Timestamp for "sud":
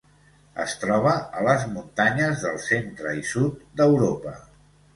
3.35-3.63